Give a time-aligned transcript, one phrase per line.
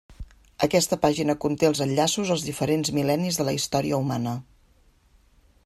[0.67, 4.37] Aquesta pàgina conté els enllaços als diferents mil·lennis de la història humana.